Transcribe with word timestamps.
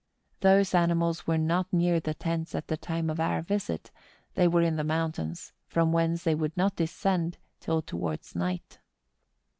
Those 0.39 0.73
animals 0.73 1.27
were 1.27 1.37
not 1.37 1.71
near 1.71 1.99
the 1.99 2.15
tents 2.15 2.55
at 2.55 2.69
the 2.69 2.75
time 2.75 3.07
of 3.07 3.19
our 3.19 3.43
visit; 3.43 3.91
they 4.33 4.47
were 4.47 4.63
in 4.63 4.75
the 4.75 4.83
mountains, 4.83 5.53
from 5.67 5.91
whence 5.91 6.23
they 6.23 6.33
would 6.33 6.57
not 6.57 6.75
descend 6.75 7.37
till 7.59 7.83
towards 7.83 8.35
night. 8.35 8.79